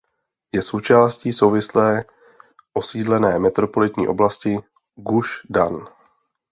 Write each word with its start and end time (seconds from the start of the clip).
Je 0.53 0.61
součástí 0.61 1.33
souvisle 1.33 2.05
osídlené 2.73 3.39
metropolitní 3.39 4.07
oblasti 4.07 4.57
Guš 4.95 5.41
Dan. 5.49 5.87